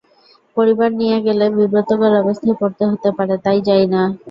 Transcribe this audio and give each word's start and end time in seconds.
পরিবার 0.57 0.89
নিয়ে 0.99 1.17
গেলে 1.25 1.45
বিব্রতকর 1.57 2.11
অবস্থায় 2.21 2.55
পড়তে 2.61 2.83
হতে 2.91 3.09
পারে, 3.17 3.35
তাই 3.45 3.59
যাই 3.67 3.85
না। 3.93 4.01